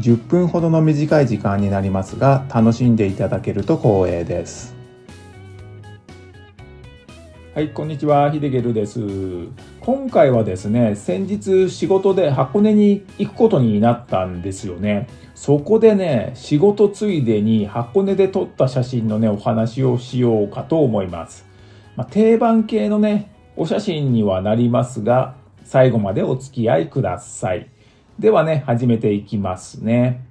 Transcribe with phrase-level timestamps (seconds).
[0.00, 4.74] 10分ほどの短い時間になりますが楽しんでいただけると光栄です。
[7.54, 8.30] はいこんにちは。
[8.30, 9.00] ヒデゲルです。
[9.80, 15.06] 今回はですね先日仕事で箱根に行くことになったんですよね。
[15.34, 21.46] そこでね仕事ついでに箱根で撮った写真のねお話をしようかと思います、
[21.96, 27.68] まあ、定番系のねお写真にはなりますが最後までお付き合いください。
[28.20, 30.26] ではね、始めていきますね。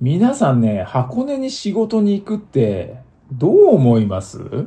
[0.00, 2.96] 皆さんね、箱根に仕事に行くって
[3.30, 4.66] どう思います？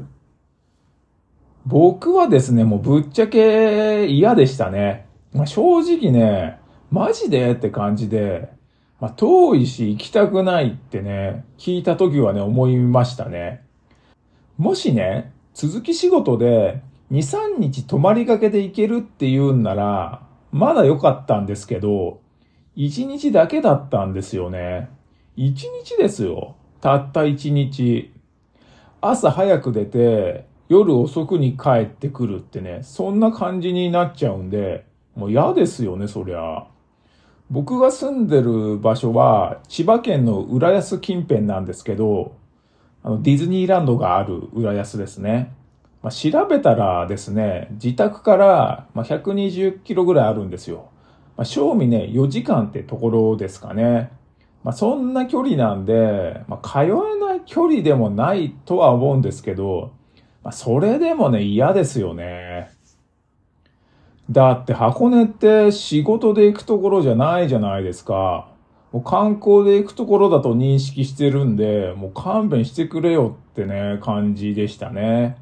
[1.66, 5.08] 僕はですね、もうぶっちゃけ嫌でしたね。
[5.34, 6.58] まあ、正直ね、
[6.90, 8.48] マジでって感じで、
[9.02, 13.62] まあ、遠いし行きたくないってね、聞いた時はね、思いましたね。
[14.58, 17.18] もしね、続き仕事で2、
[17.58, 22.20] 3日泊まりがけで行けるって言うんなら、まだ良かったんですけど、
[22.78, 24.90] 1日だけだったんですよね。
[25.38, 26.56] 1日ですよ。
[26.82, 28.12] たった1日。
[29.02, 34.86] 朝早く出て、夜遅くに帰ってくるってね、そんな感じになっちゃうんで、
[35.16, 36.66] もう嫌ですよね、そりゃ。
[37.50, 42.36] 僕が住んでる場所は、千葉県の浦安近辺なんですけど、
[43.04, 45.54] あの、ディズニーランドがある浦安ですね。
[46.02, 50.90] まあ、調べたらですね、自宅から120キロぐらいあるんですよ。
[51.38, 54.12] まあ、正味ね、4時間ってところですかね。
[54.64, 59.92] まあ、そんな距離なんで、まあ、通えない距離でもないとは思うんですけど、
[60.44, 62.72] まあ、それでもね、嫌ですよね。
[64.30, 68.50] だって箱根って仕事で行くところじゃないじゃないですか。
[68.92, 75.38] もう観光で行くところだと認識してるんで、もう勘弁してくれよってね、感じでしたね。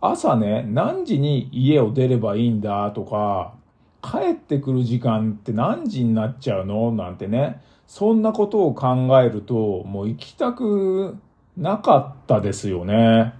[0.00, 3.54] 朝ね、何時に家を出ればいいんだとか、
[4.00, 6.92] 帰ってくる時間って何時になっちゃうの？
[6.92, 11.16] なんてね、そんなことを考えると、もう行きたく
[11.56, 13.34] なかったですよね。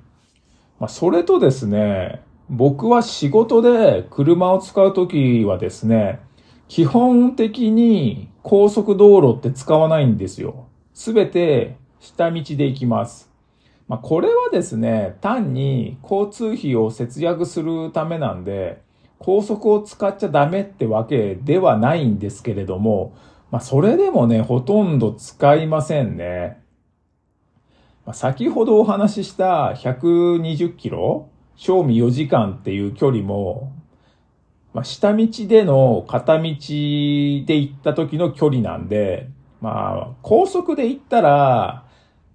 [0.81, 6.19] まあ、それとですね、僕は仕事で車を使うときはですね、
[6.67, 10.67] 基本的に高速道路って使わないんですよ。
[10.93, 13.28] すべて下道で行きます。
[13.89, 18.83] まあ、これはですね、単に交通費を節約するためなんで、
[19.19, 23.17] 高速を使っちゃダメってわけではないんですけれども、
[23.51, 26.61] まあ、それでもね、ほとんど使いませんね。
[28.05, 33.73] まあ、先ほどお話しした120キロ、賞味4時間っていう距離も、
[34.75, 39.31] まあ、下道での片道で行った時の距離なんで、
[39.63, 41.88] まあ、高速で行ったら、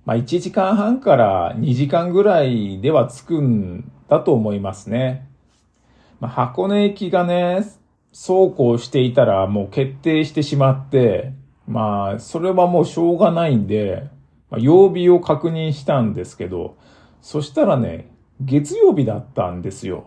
[0.06, 5.30] まあ1時間半から2時間ぐらいでは着くんだと思いますね。
[6.20, 7.66] まあ、箱根駅がね、
[8.12, 11.34] そうこうしていたらもう決定してしまって、
[11.68, 14.10] まあ、それはもうしょうがないんで、
[14.50, 16.78] まあ、曜日を確認したんですけど、
[17.22, 20.06] そしたらね、月曜日だったんですよ。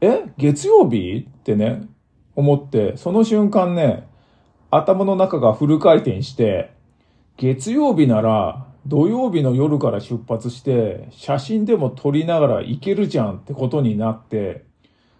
[0.00, 0.24] え？
[0.36, 1.26] 月曜日？
[1.28, 1.82] ってね、
[2.34, 4.08] 思って、その瞬間ね、
[4.70, 6.72] 頭の中がフル回転して、
[7.42, 14.64] 月曜日なら土曜日の夜から出発して写真でも撮りながら行けるじゃんってことになって、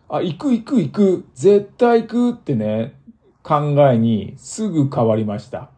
[0.08, 2.94] あ、行く行く行く、絶対行くってね、
[3.42, 5.70] 考えにすぐ変わりました。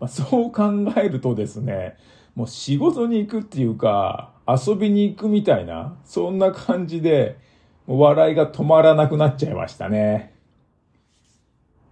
[0.00, 1.98] まあ、そう考えるとですね、
[2.34, 7.36] もう仕事に行くっていうか、遊びに行くみたいな、そんな感じで、
[7.86, 10.32] 笑いが止まらなくなっちゃいましたね。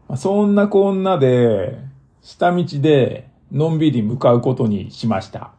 [0.08, 1.89] まあ、そんなこんなで、
[2.22, 5.52] 下道でのんびり向かうことにしました。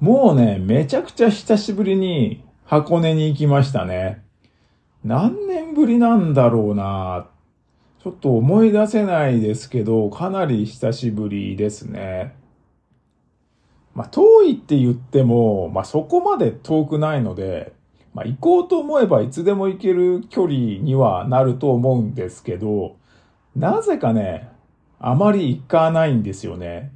[0.00, 4.22] もうね、めちゃくちゃ久しぶりに箱根に行きましたね。
[5.04, 7.28] 何年ぶりなんだろうな
[8.02, 12.34] ちょっと思い出せないですけど、かなり久しぶりですね。
[13.94, 17.72] まあ、遠いって言っても、まあ、そこまで遠くないので、
[18.14, 22.96] まあ、行こうと思えばいつでも行ける距離にはなると思うんですけど、
[23.56, 24.48] なぜかね、
[25.00, 26.92] あまり行かないんですよね。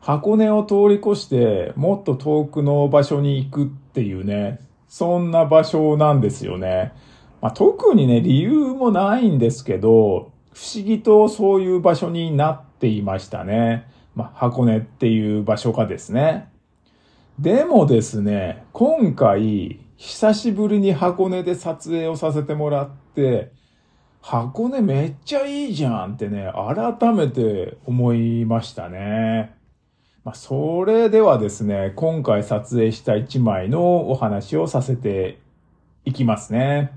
[0.00, 6.92] 箱根を通り越してもっと遠くの場所に行くっていうね、そんな場所なんですよね。
[7.40, 13.86] まあ、特にね、理由もないんですけど、不思議とそういう場所になっていましたね。
[14.14, 16.48] まあ、箱根っていう場所がですね。
[17.38, 23.52] でもですね、今回、久しぶりに箱根で撮影をさせてもらって、
[24.22, 29.54] 箱根めっちゃいいじゃんってね、改めて思いましたね。
[30.24, 35.38] まあ、それではですね、今回撮影した一枚のお話をさせて
[36.04, 36.92] いきますね。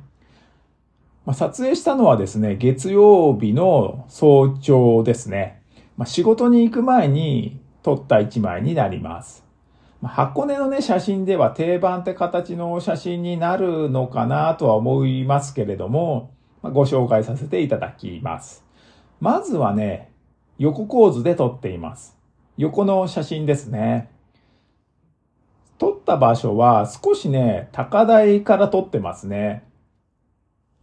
[1.25, 5.61] まあ、撮影したのはですね、月曜日の早朝ですね。
[5.95, 9.45] まあ、仕事に行く前に撮った一枚になります。
[10.01, 16.31] まあ、箱根のね、写真では定番って形の写真になるのかなとは思いますけれども、
[16.63, 18.63] ご紹介させていただきます。
[19.19, 20.11] まずはね、
[20.57, 22.17] 横構図で撮っています。
[22.57, 24.09] 横の写真ですね。
[25.77, 29.63] 撮った場所は少しね、高台から撮ってますね。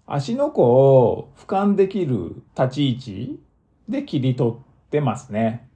[0.07, 3.41] 足の子を俯瞰できる立ち位置
[3.89, 4.55] で切り取っ
[4.91, 5.69] てますね。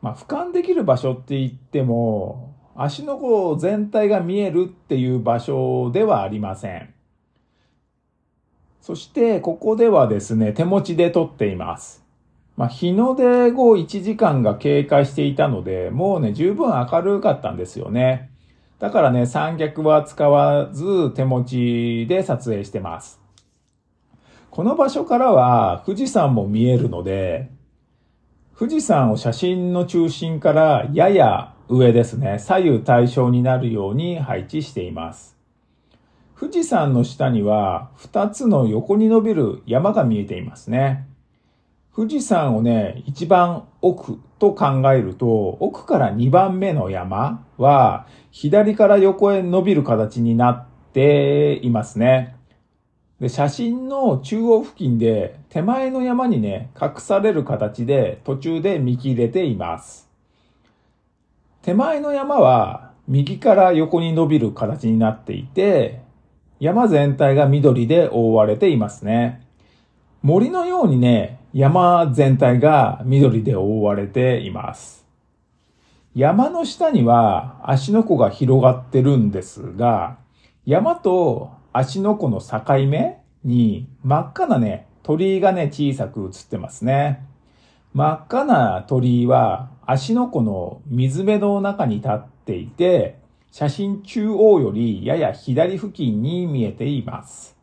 [0.00, 6.95] まあ、俯瞰できる場所って言っても、足の子全体が見えるっていう場所ではありません。
[8.86, 12.04] そして、ここではですね、手持ちで撮っています。
[12.56, 18.30] まあ、日の出後1時間が経過していたので、もうね、十分明るかったんですよね。
[18.78, 23.20] だからね、三脚は使わず手持ちで撮影してます。
[24.52, 27.50] この場所からは富士山も見えるので、
[28.56, 35.35] 富士山を写真の中心からやや上ですね、左右対称になるように配置しています。
[36.38, 41.06] 富士山の下には2つの横に伸びる山が見えていますね。
[41.94, 45.26] 富士山をね、一番奥と考えると、
[45.60, 52.36] 奥から2番目の山は左から横へ伸びる形になっていますね。
[53.18, 60.10] で、写真の中央付近で手前の山にね、隠される形で途中で見切れています。
[61.62, 66.04] 手前の山は右から横に伸びる形になっていて、
[66.58, 69.46] 山全体が緑で覆われていますね。
[70.22, 75.06] 森のようにね、山全体が緑で覆われています。
[76.14, 80.16] 山の下には足の湖が広がってるんですが、
[80.64, 87.22] 山と足の湖の境目に真っ赤なね、鳥居がね、小さく映ってますね。
[87.92, 93.18] 真っ赤な鳥居は足の湖の水辺の中に立っていて、
[93.58, 97.56] 写真中央よりやや左付近に見えています。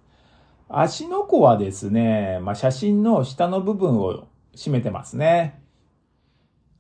[0.68, 5.62] 足の湖はですね、まあ、写真の下の部分を占めてますね。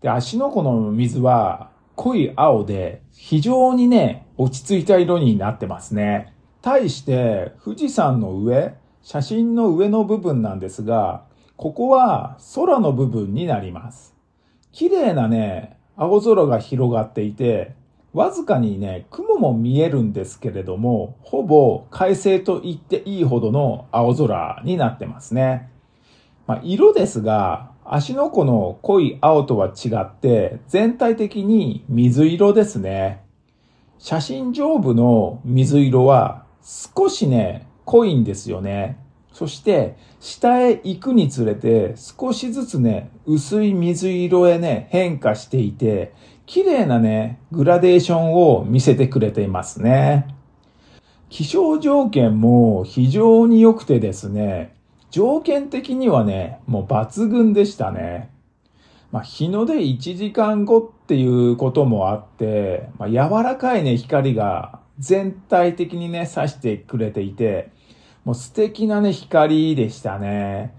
[0.01, 6.33] で、足の湖の水は濃い青で非常にね、落ち着いた色になってますね。
[6.63, 8.73] 対して富士山の上、
[9.03, 11.25] 写真の上の部分なんですが、
[11.55, 14.15] ここは空の部分になります。
[14.71, 17.75] 綺麗なね、青空が広がっていて、
[18.13, 25.71] わずかにね、雲も見えるんですけれども、ほぼ快晴と言っていいほどの青空になってますね。
[26.45, 33.23] まあ、色ですが、足の湖の濃い青とは違って、全体的に水色ですね。
[33.97, 38.99] 写真上部の水色は少しね、濃いんですよね。
[39.31, 46.13] そして、下へ行くにつれて、少しずつね、薄い水色へね、変化していて、
[46.45, 50.27] 綺麗なね、グラデーションを見せてくれていますね。
[51.29, 54.75] 気象条件も非常に良くてですね、
[55.09, 58.29] 条件的にはね、もう抜群でしたね。
[59.11, 67.69] まあ、日の出1時間後っていうこともあって、まあ、柔らかいね、光が全体的にね、刺してくれていて、
[68.25, 70.73] もう素敵なね、光でしたね。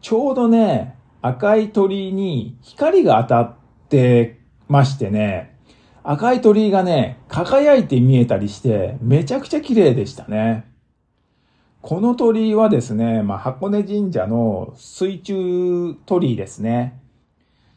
[0.00, 3.54] ちょうどね、赤い鳥に光が当たっ
[3.88, 5.56] てましてね、
[6.02, 10.70] 赤い鳥居がね、輝いて見えたりして、めちゃくちゃ綺麗でしたね。
[11.80, 17.00] この鳥居はですね、まあ、箱根神社の水中鳥居ですね。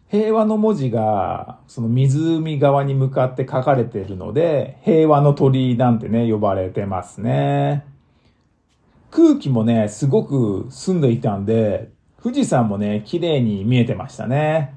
[0.10, 7.86] 平和の文字が、その湖側に向かって書かれているので、平和の鳥居なんてね、呼ばれてますね。
[9.12, 11.90] 空気もね、すごく澄んでいたんで、
[12.24, 14.77] 富士山もね、綺麗に見えてましたね。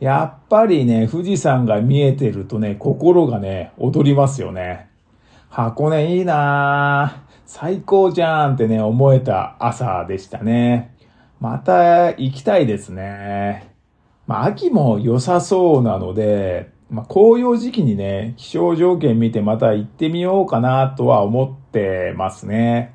[0.00, 4.88] やっぱりね、富士山が見えてるとね、心がね、踊りますよね。
[5.48, 7.34] 箱根いいなぁ。
[7.46, 10.96] 最高じゃんってね、思えた朝でしたね。
[11.40, 13.70] また行きたいですね。
[14.26, 22.94] まあ、秋も良さそうなので、まあ、紅葉時期にね、気象条件見てまた行ってみようかなとは思ってますね。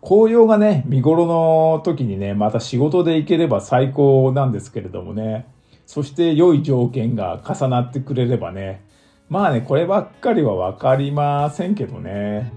[0.00, 5.46] 紅葉がね、見頃の時にね、また仕事で行ければ最高なんですけれどもね、
[5.90, 8.80] そして良い条件が重なってくれればね、
[9.28, 12.52] まあね、こればっかりはわかりませんけどね。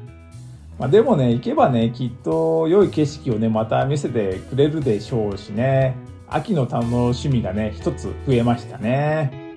[0.77, 5.95] まあ、でもね、行けばね、きっと良い景色をね、また見せてくれるでしょうしね。
[6.29, 9.55] 秋の楽しみがね、一つ増えましたね。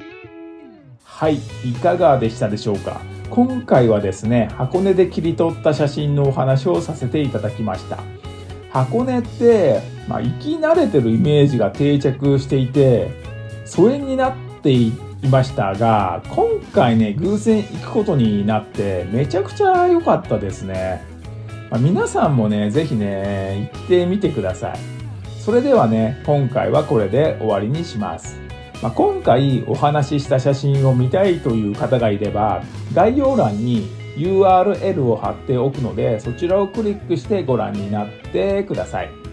[1.05, 7.99] はい、いかがでしたでしょうか今回はですね、箱根で切り取った写真のお話をさせていただきました。
[8.71, 13.26] 箱根って、まあ、行き慣れてるイメージが定着していて、
[13.67, 14.93] 疎遠になってい
[15.29, 21.03] ましたが、今回ね、偶然行くことになって、めちゃくちゃ良かったですね。
[21.71, 24.79] まあ、皆さんもね、ぜひね、行ってみてください。
[25.41, 28.39] それではね、今回はこれで終わりにします。
[28.83, 32.63] まあ、今回お話しした写真を見たいという方がいれば、
[32.95, 39.26] 概要欄に URL を貼っておくので、そちらをクリックしてご覧になってください。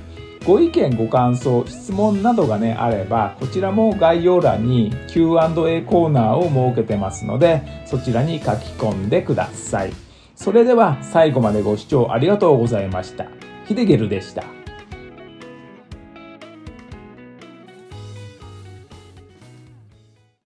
[0.45, 9.93] ご意見、ご感想、質問などがね、あれば、こちらも概要欄に Q&A コーナーを設けてますので、そちらに書き込んでください。
[10.35, 13.27] それでは最後までご視聴ありがとうございました。
[13.67, 14.62] ヒデゲルでした。